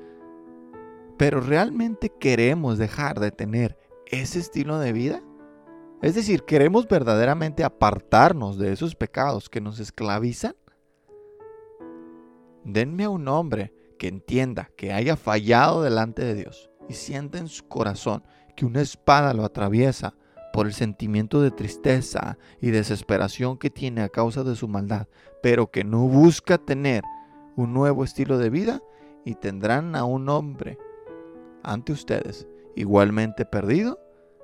[1.19, 5.23] Pero ¿realmente queremos dejar de tener ese estilo de vida?
[6.07, 10.55] Es decir, ¿queremos verdaderamente apartarnos de esos pecados que nos esclavizan?
[12.63, 17.49] Denme a un hombre que entienda que haya fallado delante de Dios y sienta en
[17.49, 18.23] su corazón
[18.55, 20.15] que una espada lo atraviesa
[20.53, 25.09] por el sentimiento de tristeza y desesperación que tiene a causa de su maldad,
[25.43, 27.03] pero que no busca tener
[27.57, 28.81] un nuevo estilo de vida
[29.25, 30.79] y tendrán a un hombre
[31.65, 33.99] ante ustedes igualmente perdido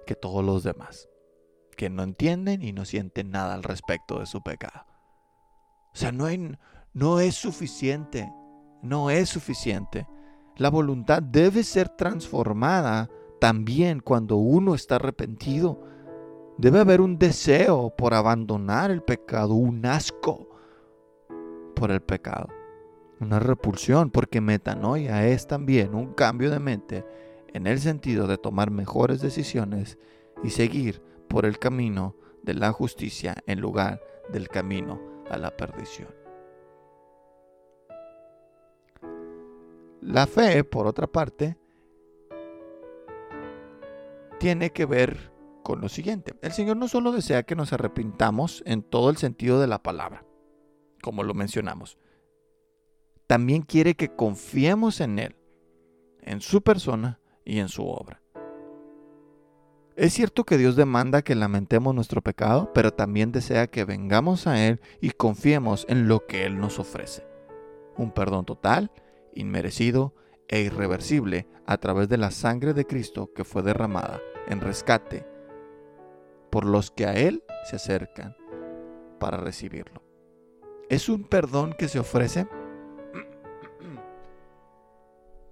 [0.09, 1.09] que todos los demás,
[1.76, 4.87] que no entienden y no sienten nada al respecto de su pecado.
[5.92, 6.56] O sea, no, hay,
[6.92, 8.32] no es suficiente,
[8.82, 10.06] no es suficiente.
[10.56, 15.92] La voluntad debe ser transformada también cuando uno está arrepentido
[16.58, 20.48] Debe haber un deseo por abandonar el pecado, un asco
[21.74, 22.48] por el pecado,
[23.20, 27.04] una repulsión, porque metanoia es también un cambio de mente
[27.52, 29.98] en el sentido de tomar mejores decisiones
[30.44, 31.02] y seguir
[31.33, 36.14] por el camino de la justicia en lugar del camino a la perdición.
[40.03, 41.57] La fe, por otra parte,
[44.38, 46.35] tiene que ver con lo siguiente.
[46.42, 50.27] El Señor no solo desea que nos arrepintamos en todo el sentido de la palabra,
[51.03, 51.97] como lo mencionamos,
[53.27, 55.37] también quiere que confiemos en Él,
[56.21, 58.21] en su persona y en su obra.
[59.94, 64.66] Es cierto que Dios demanda que lamentemos nuestro pecado, pero también desea que vengamos a
[64.66, 67.26] Él y confiemos en lo que Él nos ofrece.
[67.98, 68.90] Un perdón total,
[69.35, 70.14] inmerecido
[70.48, 75.26] e irreversible a través de la sangre de Cristo que fue derramada en rescate
[76.50, 78.35] por los que a Él se acercan
[79.20, 80.02] para recibirlo.
[80.88, 82.46] Es un perdón que se ofrece.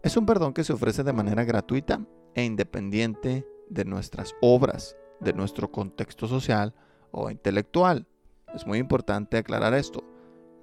[0.02, 2.00] Es un perdón que se ofrece de manera gratuita
[2.34, 6.74] e independiente de nuestras obras, de nuestro contexto social
[7.10, 8.06] o intelectual.
[8.54, 10.04] Es muy importante aclarar esto.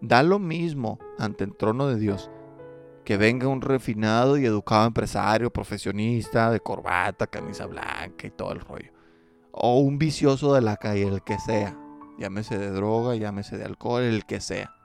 [0.01, 2.29] Da lo mismo ante el trono de Dios
[3.03, 8.59] que venga un refinado y educado empresario, profesionista, de corbata, camisa blanca y todo el
[8.59, 8.97] rollo
[9.59, 11.75] o un vicioso de la calle, el que sea,
[12.19, 14.75] llámese de droga, llámese de alcohol, el que sea.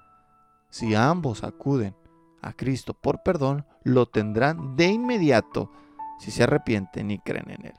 [0.70, 1.94] Si ambos acuden
[2.40, 5.70] a Cristo por perdón, lo tendrán de inmediato
[6.18, 7.74] si se arrepienten y creen en Él.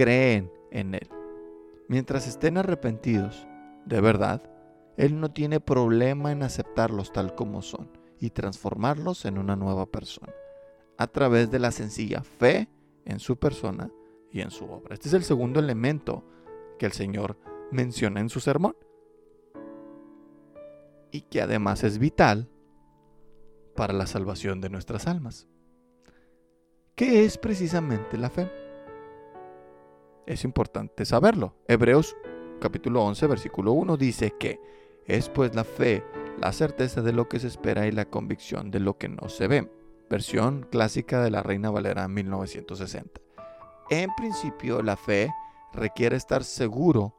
[0.00, 1.10] Creen en Él.
[1.86, 3.46] Mientras estén arrepentidos,
[3.84, 4.40] de verdad,
[4.96, 10.32] Él no tiene problema en aceptarlos tal como son y transformarlos en una nueva persona,
[10.96, 12.70] a través de la sencilla fe
[13.04, 13.90] en su persona
[14.32, 14.94] y en su obra.
[14.94, 16.24] Este es el segundo elemento
[16.78, 17.36] que el Señor
[17.70, 18.76] menciona en su sermón
[21.10, 22.48] y que además es vital
[23.76, 25.46] para la salvación de nuestras almas.
[26.94, 28.59] ¿Qué es precisamente la fe?
[30.30, 31.56] Es importante saberlo.
[31.66, 32.16] Hebreos
[32.60, 34.60] capítulo 11, versículo 1 dice que
[35.04, 36.04] es pues la fe,
[36.38, 39.48] la certeza de lo que se espera y la convicción de lo que no se
[39.48, 39.68] ve.
[40.08, 43.20] Versión clásica de la Reina Valera 1960.
[43.90, 45.32] En principio, la fe
[45.72, 47.12] requiere estar seguro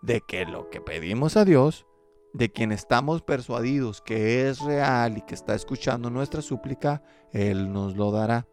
[0.00, 1.86] de que lo que pedimos a Dios,
[2.32, 7.94] de quien estamos persuadidos que es real y que está escuchando nuestra súplica, Él nos
[7.94, 8.48] lo dará.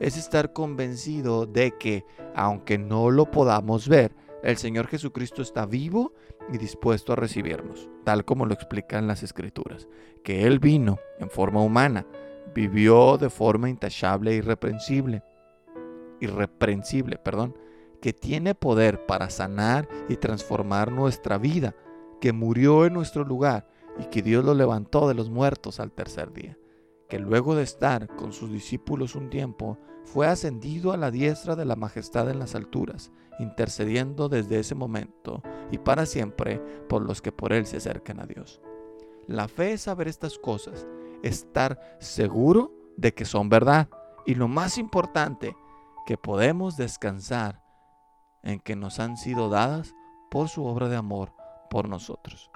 [0.00, 2.04] Es estar convencido de que,
[2.34, 6.12] aunque no lo podamos ver, el Señor Jesucristo está vivo
[6.52, 9.88] y dispuesto a recibirnos, tal como lo explican las Escrituras,
[10.22, 12.06] que Él vino en forma humana,
[12.54, 15.22] vivió de forma intachable e irreprensible,
[16.20, 17.56] irreprensible, perdón,
[18.02, 21.74] que tiene poder para sanar y transformar nuestra vida,
[22.20, 23.66] que murió en nuestro lugar
[23.98, 26.58] y que Dios lo levantó de los muertos al tercer día,
[27.08, 31.64] que luego de estar con sus discípulos un tiempo, fue ascendido a la diestra de
[31.64, 37.32] la majestad en las alturas, intercediendo desde ese momento y para siempre por los que
[37.32, 38.60] por él se acercan a Dios.
[39.26, 40.86] La fe es saber estas cosas,
[41.22, 43.88] estar seguro de que son verdad
[44.26, 45.56] y lo más importante,
[46.06, 47.62] que podemos descansar
[48.42, 49.94] en que nos han sido dadas
[50.30, 51.32] por su obra de amor
[51.70, 52.50] por nosotros.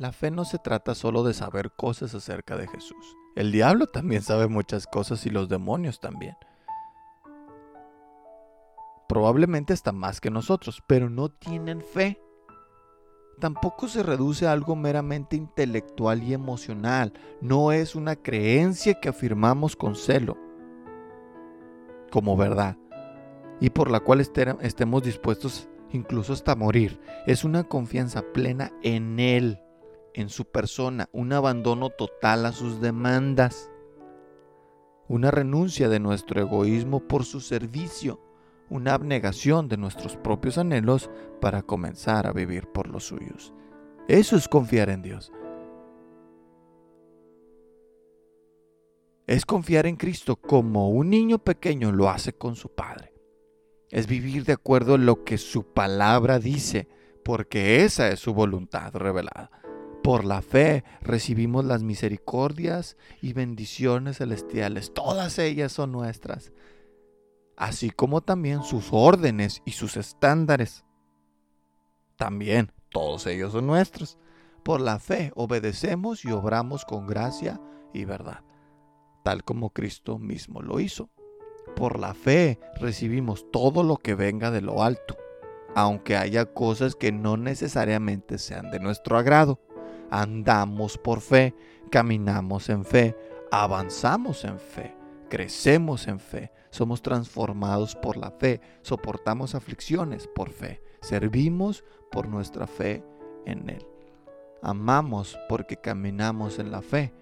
[0.00, 3.18] La fe no se trata solo de saber cosas acerca de Jesús.
[3.36, 6.38] El diablo también sabe muchas cosas y los demonios también.
[9.06, 12.18] Probablemente hasta más que nosotros, pero no tienen fe.
[13.40, 17.12] Tampoco se reduce a algo meramente intelectual y emocional.
[17.42, 20.38] No es una creencia que afirmamos con celo
[22.10, 22.78] como verdad
[23.60, 26.98] y por la cual estemos dispuestos incluso hasta morir.
[27.26, 29.60] Es una confianza plena en Él,
[30.14, 33.70] en su persona, un abandono total a sus demandas,
[35.08, 38.20] una renuncia de nuestro egoísmo por su servicio,
[38.68, 43.52] una abnegación de nuestros propios anhelos para comenzar a vivir por los suyos.
[44.08, 45.32] Eso es confiar en Dios.
[49.30, 53.12] es confiar en Cristo como un niño pequeño lo hace con su Padre.
[53.88, 56.88] Es vivir de acuerdo a lo que su palabra dice,
[57.24, 59.52] porque esa es su voluntad revelada.
[60.02, 64.92] Por la fe recibimos las misericordias y bendiciones celestiales.
[64.94, 66.52] Todas ellas son nuestras,
[67.56, 70.84] así como también sus órdenes y sus estándares.
[72.16, 74.18] También todos ellos son nuestros.
[74.62, 77.60] Por la fe obedecemos y obramos con gracia
[77.92, 78.42] y verdad
[79.22, 81.10] tal como Cristo mismo lo hizo.
[81.76, 85.16] Por la fe recibimos todo lo que venga de lo alto,
[85.74, 89.60] aunque haya cosas que no necesariamente sean de nuestro agrado.
[90.10, 91.54] Andamos por fe,
[91.90, 93.16] caminamos en fe,
[93.50, 94.94] avanzamos en fe,
[95.28, 102.66] crecemos en fe, somos transformados por la fe, soportamos aflicciones por fe, servimos por nuestra
[102.66, 103.04] fe
[103.46, 103.86] en Él.
[104.62, 107.12] Amamos porque caminamos en la fe.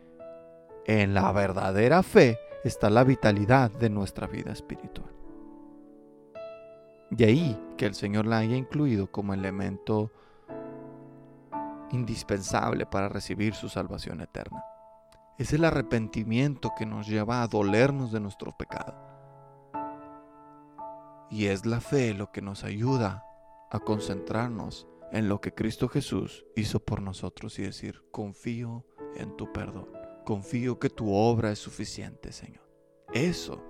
[0.86, 5.10] En la verdadera fe está la vitalidad de nuestra vida espiritual.
[7.10, 10.10] De ahí que el Señor la haya incluido como elemento
[11.90, 14.62] indispensable para recibir su salvación eterna.
[15.38, 18.94] Es el arrepentimiento que nos lleva a dolernos de nuestro pecado.
[21.30, 23.24] Y es la fe lo que nos ayuda
[23.70, 28.84] a concentrarnos en lo que Cristo Jesús hizo por nosotros y decir, confío
[29.16, 29.88] en tu perdón,
[30.24, 32.68] confío que tu obra es suficiente, Señor.
[33.12, 33.62] Eso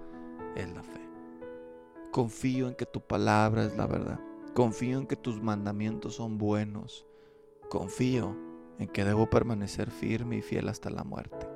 [0.57, 1.01] es la fe.
[2.11, 4.21] Confío en que tu palabra es la verdad.
[4.55, 7.07] Confío en que tus mandamientos son buenos.
[7.69, 8.37] Confío
[8.79, 11.49] en que debo permanecer firme y fiel hasta la muerte.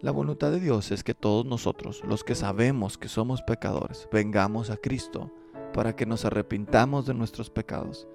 [0.00, 4.70] La voluntad de Dios es que todos nosotros, los que sabemos que somos pecadores, vengamos
[4.70, 5.32] a Cristo
[5.72, 8.06] para que nos arrepintamos de nuestros pecados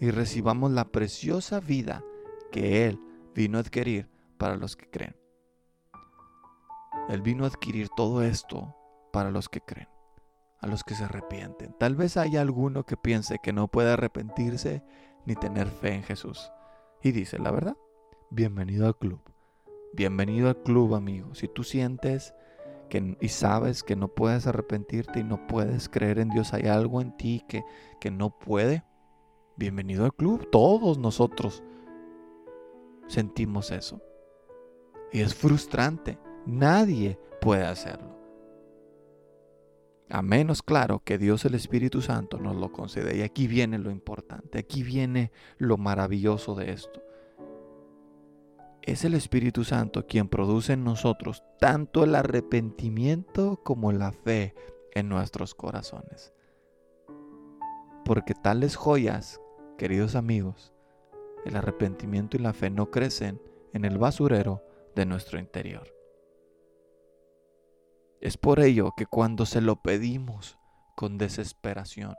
[0.00, 2.04] y recibamos la preciosa vida
[2.50, 3.00] que Él
[3.34, 5.16] vino a adquirir para los que creen.
[7.08, 8.74] Él vino a adquirir todo esto
[9.12, 9.88] para los que creen,
[10.60, 11.74] a los que se arrepienten.
[11.78, 14.82] Tal vez haya alguno que piense que no puede arrepentirse
[15.24, 16.50] ni tener fe en Jesús.
[17.02, 17.76] Y dice la verdad,
[18.30, 19.20] bienvenido al club.
[19.92, 21.34] Bienvenido al club, amigo.
[21.34, 22.34] Si tú sientes
[22.88, 27.00] que, y sabes que no puedes arrepentirte y no puedes creer en Dios, hay algo
[27.00, 27.64] en ti que,
[28.00, 28.84] que no puede,
[29.56, 30.48] bienvenido al club.
[30.50, 31.62] Todos nosotros
[33.06, 34.02] sentimos eso.
[35.12, 36.18] Y es frustrante.
[36.46, 38.17] Nadie puede hacerlo.
[40.10, 43.18] A menos, claro, que Dios el Espíritu Santo nos lo concede.
[43.18, 47.02] Y aquí viene lo importante, aquí viene lo maravilloso de esto.
[48.82, 54.54] Es el Espíritu Santo quien produce en nosotros tanto el arrepentimiento como la fe
[54.94, 56.32] en nuestros corazones.
[58.06, 59.42] Porque tales joyas,
[59.76, 60.72] queridos amigos,
[61.44, 63.42] el arrepentimiento y la fe no crecen
[63.74, 64.62] en el basurero
[64.96, 65.97] de nuestro interior.
[68.20, 70.58] Es por ello que cuando se lo pedimos
[70.96, 72.16] con desesperación,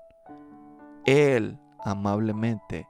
[1.06, 2.88] Él amablemente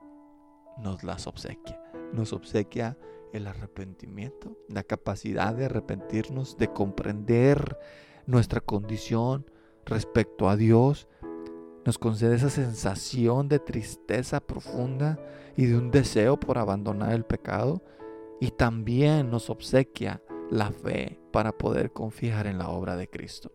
[0.77, 1.81] nos las obsequia.
[2.13, 2.97] Nos obsequia
[3.33, 7.79] el arrepentimiento, la capacidad de arrepentirnos, de comprender
[8.27, 9.49] nuestra condición
[9.85, 11.07] respecto a Dios.
[11.85, 15.19] Nos concede esa sensación de tristeza profunda
[15.57, 17.81] y de un deseo por abandonar el pecado.
[18.39, 23.51] Y también nos obsequia la fe para poder confiar en la obra de Cristo.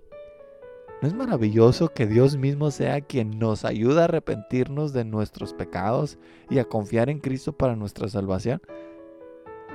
[1.02, 6.18] ¿No es maravilloso que Dios mismo sea quien nos ayuda a arrepentirnos de nuestros pecados
[6.48, 8.62] y a confiar en Cristo para nuestra salvación?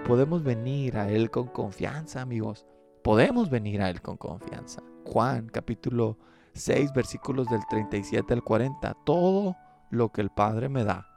[0.07, 2.65] Podemos venir a Él con confianza, amigos.
[3.03, 4.81] Podemos venir a Él con confianza.
[5.05, 6.17] Juan capítulo
[6.53, 8.93] 6 versículos del 37 al 40.
[9.05, 9.55] Todo
[9.91, 11.07] lo que el Padre me da,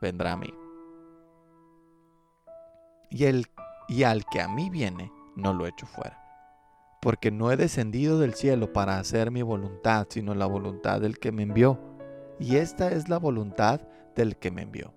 [0.00, 0.52] vendrá a mí.
[3.10, 3.46] Y, el,
[3.88, 6.18] y al que a mí viene, no lo echo fuera.
[7.00, 11.32] Porque no he descendido del cielo para hacer mi voluntad, sino la voluntad del que
[11.32, 11.80] me envió.
[12.38, 13.80] Y esta es la voluntad
[14.14, 14.92] del que me envió.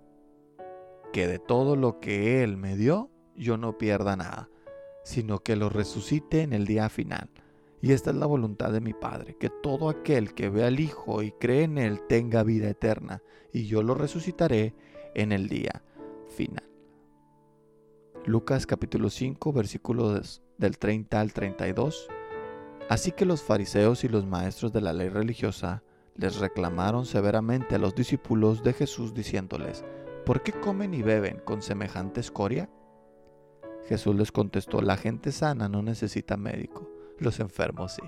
[1.11, 4.49] Que de todo lo que Él me dio, yo no pierda nada,
[5.03, 7.29] sino que lo resucite en el día final.
[7.81, 11.21] Y esta es la voluntad de mi Padre, que todo aquel que ve al Hijo
[11.21, 13.21] y cree en Él tenga vida eterna,
[13.51, 14.73] y yo lo resucitaré
[15.15, 15.83] en el día
[16.29, 16.72] final.
[18.25, 22.07] Lucas capítulo 5 versículos del 30 al 32.
[22.89, 25.83] Así que los fariseos y los maestros de la ley religiosa
[26.15, 29.83] les reclamaron severamente a los discípulos de Jesús diciéndoles,
[30.25, 32.69] ¿por qué comen y beben con semejante escoria?
[33.89, 38.03] Jesús les contestó, la gente sana no necesita médico, los enfermos sí.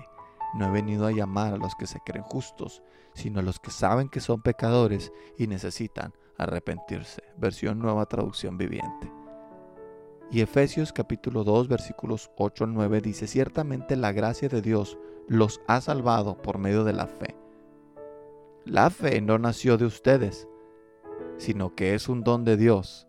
[0.54, 3.70] No he venido a llamar a los que se creen justos, sino a los que
[3.70, 7.22] saben que son pecadores y necesitan arrepentirse.
[7.36, 9.15] Versión nueva traducción viviente.
[10.30, 14.98] Y Efesios capítulo 2 versículos 8 al 9 dice, ciertamente la gracia de Dios
[15.28, 17.36] los ha salvado por medio de la fe.
[18.64, 20.48] La fe no nació de ustedes,
[21.36, 23.06] sino que es un don de Dios,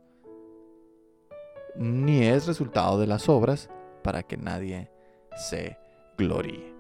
[1.76, 3.70] ni es resultado de las obras
[4.04, 4.92] para que nadie
[5.36, 5.78] se
[6.18, 6.76] gloríe.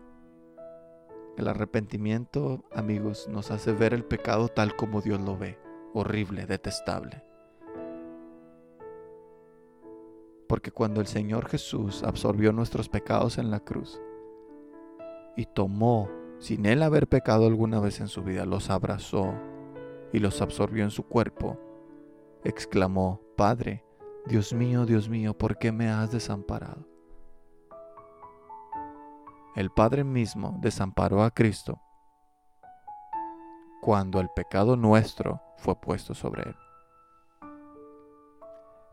[1.37, 5.59] El arrepentimiento, amigos, nos hace ver el pecado tal como Dios lo ve,
[5.93, 7.26] horrible, detestable.
[10.47, 14.01] Porque cuando el Señor Jesús absorbió nuestros pecados en la cruz
[15.35, 19.33] y tomó, sin Él haber pecado alguna vez en su vida, los abrazó
[20.13, 21.59] y los absorbió en su cuerpo,
[22.43, 23.83] exclamó, Padre,
[24.25, 26.87] Dios mío, Dios mío, ¿por qué me has desamparado?
[29.57, 31.81] el Padre mismo desamparó a Cristo
[33.81, 36.55] cuando el pecado nuestro fue puesto sobre él.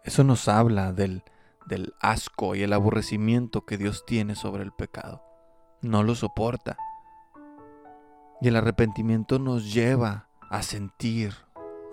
[0.05, 1.23] Eso nos habla del,
[1.67, 5.23] del asco y el aborrecimiento que Dios tiene sobre el pecado.
[5.81, 6.77] No lo soporta.
[8.41, 11.35] Y el arrepentimiento nos lleva a sentir,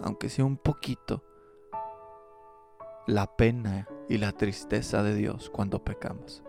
[0.01, 1.23] aunque sea un poquito,
[3.07, 6.43] la pena y la tristeza de Dios cuando pecamos.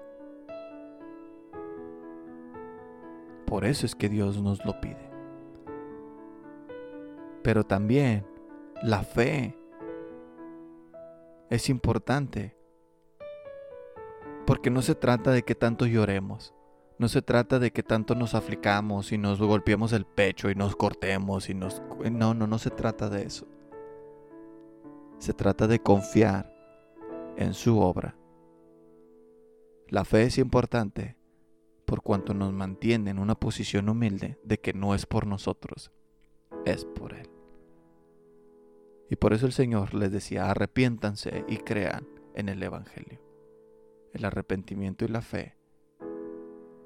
[3.47, 5.11] Por eso es que Dios nos lo pide.
[7.43, 8.27] Pero también
[8.83, 9.57] la fe
[11.51, 12.57] es importante.
[14.47, 16.55] Porque no se trata de que tanto lloremos.
[16.99, 20.77] No se trata de que tanto nos aflicamos y nos golpeemos el pecho y nos
[20.77, 21.83] cortemos y nos...
[22.11, 23.47] No, no, no se trata de eso.
[25.19, 26.53] Se trata de confiar
[27.37, 28.17] en su obra.
[29.89, 31.17] La fe es importante
[31.85, 35.93] por cuanto nos mantiene en una posición humilde de que no es por nosotros,
[36.65, 37.29] es por Él.
[39.11, 43.21] Y por eso el Señor les decía, arrepiéntanse y crean en el Evangelio.
[44.13, 45.57] El arrepentimiento y la fe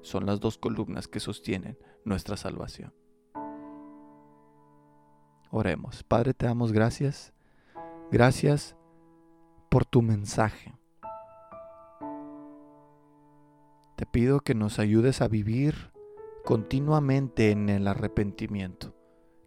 [0.01, 2.93] son las dos columnas que sostienen nuestra salvación.
[5.51, 6.03] Oremos.
[6.03, 7.33] Padre, te damos gracias.
[8.11, 8.75] Gracias
[9.69, 10.73] por tu mensaje.
[13.95, 15.91] Te pido que nos ayudes a vivir
[16.45, 18.95] continuamente en el arrepentimiento.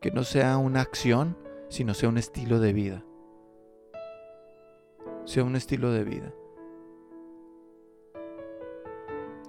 [0.00, 3.04] Que no sea una acción, sino sea un estilo de vida.
[5.24, 6.34] Sea un estilo de vida.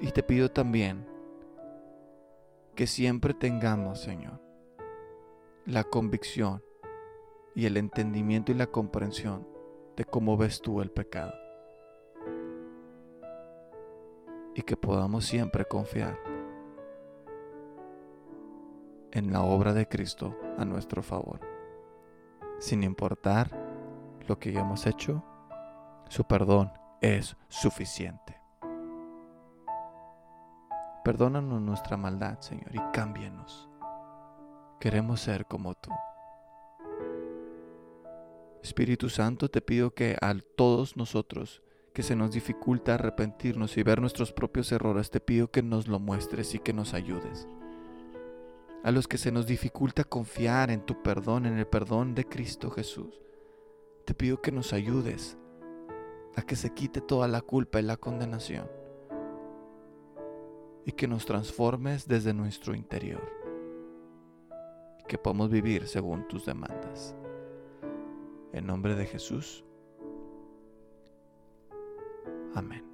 [0.02, 1.06] Y te pido también
[2.76, 4.42] que siempre tengamos, Señor,
[5.66, 6.64] la convicción
[7.56, 9.48] y el entendimiento y la comprensión
[9.96, 11.34] de cómo ves tú el pecado.
[14.56, 16.20] Y que podamos siempre confiar
[19.12, 21.52] en la obra de Cristo a nuestro favor
[22.62, 23.50] sin importar
[24.28, 25.24] lo que hayamos hecho,
[26.10, 26.72] su perdón
[27.02, 28.41] es suficiente.
[31.04, 33.70] Perdónanos nuestra maldad, Señor, y cámbianos.
[34.80, 35.90] Queremos ser como tú.
[38.62, 44.00] Espíritu Santo, te pido que a todos nosotros que se nos dificulta arrepentirnos y ver
[44.00, 47.48] nuestros propios errores, te pido que nos lo muestres y que nos ayudes
[48.84, 52.72] a los que se nos dificulta confiar en tu perdón, en el perdón de Cristo
[52.72, 53.22] Jesús.
[54.06, 55.38] Te pido que nos ayudes
[56.36, 58.81] a que se quite toda la culpa y la condenación
[60.86, 63.22] y que nos transformes desde nuestro interior
[65.00, 67.16] y que podamos vivir según tus demandas.
[68.54, 69.64] En nombre de Jesús.
[72.54, 72.91] Amén.